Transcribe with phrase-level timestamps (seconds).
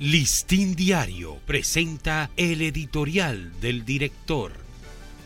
[0.00, 4.50] Listín Diario presenta el editorial del director.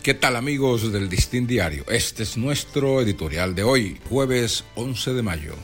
[0.03, 1.87] ¿Qué tal amigos del Listín Diario?
[1.89, 5.55] Este es nuestro editorial de hoy, jueves 11 de mayo.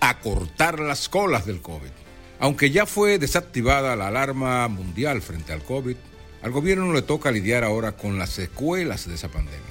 [0.00, 1.88] Acortar las colas del COVID.
[2.38, 5.96] Aunque ya fue desactivada la alarma mundial frente al COVID,
[6.42, 9.62] al gobierno le toca lidiar ahora con las secuelas de esa pandemia.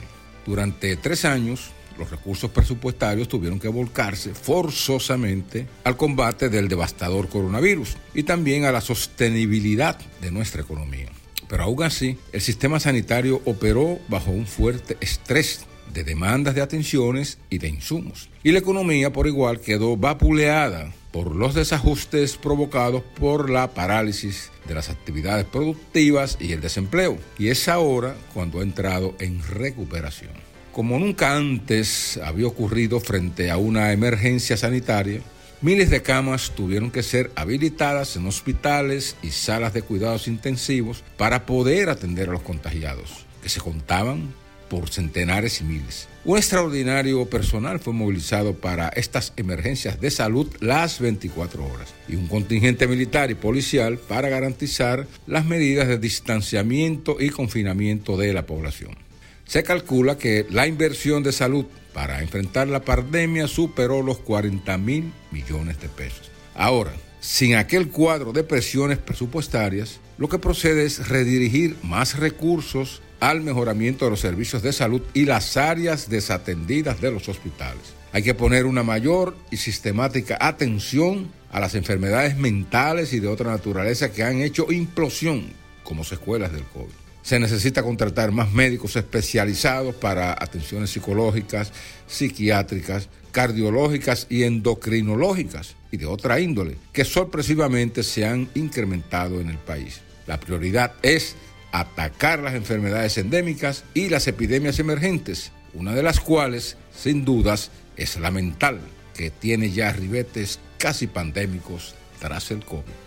[0.47, 7.97] Durante tres años, los recursos presupuestarios tuvieron que volcarse forzosamente al combate del devastador coronavirus
[8.13, 11.09] y también a la sostenibilidad de nuestra economía.
[11.47, 17.37] Pero aún así, el sistema sanitario operó bajo un fuerte estrés de demandas de atenciones
[17.49, 18.29] y de insumos.
[18.43, 24.75] Y la economía por igual quedó vapuleada por los desajustes provocados por la parálisis de
[24.75, 27.17] las actividades productivas y el desempleo.
[27.39, 30.46] Y es ahora cuando ha entrado en recuperación.
[30.77, 35.21] Como nunca antes había ocurrido frente a una emergencia sanitaria,
[35.59, 41.47] miles de camas tuvieron que ser habilitadas en hospitales y salas de cuidados intensivos para
[41.47, 44.35] poder atender a los contagiados, que se contaban
[44.69, 46.09] por centenares y miles.
[46.25, 52.27] Un extraordinario personal fue movilizado para estas emergencias de salud las 24 horas y un
[52.27, 59.06] contingente militar y policial para garantizar las medidas de distanciamiento y confinamiento de la población.
[59.47, 65.13] Se calcula que la inversión de salud para enfrentar la pandemia superó los 40 mil
[65.31, 66.29] millones de pesos.
[66.53, 73.41] Ahora, sin aquel cuadro de presiones presupuestarias, lo que procede es redirigir más recursos al
[73.41, 77.81] mejoramiento de los servicios de salud y las áreas desatendidas de los hospitales.
[78.11, 83.51] Hay que poner una mayor y sistemática atención a las enfermedades mentales y de otra
[83.51, 87.06] naturaleza que han hecho implosión como secuelas del COVID.
[87.27, 91.73] Se necesita contratar más médicos especializados para atenciones psicológicas,
[92.07, 99.57] psiquiátricas, cardiológicas y endocrinológicas y de otra índole, que sorpresivamente se han incrementado en el
[99.57, 99.99] país.
[100.25, 101.35] La prioridad es
[101.73, 108.17] atacar las enfermedades endémicas y las epidemias emergentes, una de las cuales, sin dudas, es
[108.17, 108.79] la mental,
[109.13, 113.06] que tiene ya ribetes casi pandémicos tras el COVID.